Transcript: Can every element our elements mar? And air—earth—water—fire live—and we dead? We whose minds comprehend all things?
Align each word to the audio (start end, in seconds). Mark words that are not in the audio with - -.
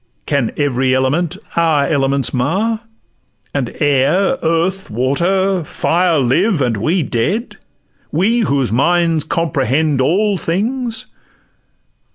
Can 0.25 0.51
every 0.57 0.95
element 0.95 1.37
our 1.55 1.85
elements 1.85 2.33
mar? 2.33 2.79
And 3.53 3.75
air—earth—water—fire 3.79 6.17
live—and 6.17 6.77
we 6.77 7.03
dead? 7.03 7.57
We 8.11 8.39
whose 8.39 8.71
minds 8.71 9.23
comprehend 9.23 10.01
all 10.01 10.39
things? 10.39 11.05